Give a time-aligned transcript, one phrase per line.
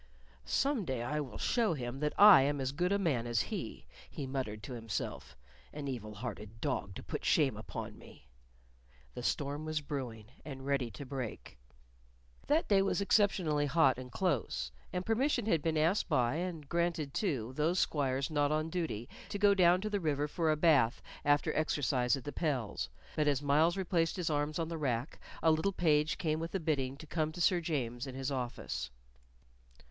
[0.45, 3.85] "Some day I will show him that I am as good a man as he,"
[4.09, 5.37] he muttered to himself.
[5.71, 8.27] "An evil hearted dog to put shame upon me!"
[9.13, 11.59] The storm was brewing and ready to break.
[12.47, 17.13] That day was exceptionally hot and close, and permission had been asked by and granted
[17.21, 21.03] to those squires not on duty to go down to the river for a bath
[21.23, 22.89] after exercise at the pels.
[23.15, 26.59] But as Myles replaced his arms in the rack, a little page came with a
[26.59, 28.89] bidding to come to Sir James in his office.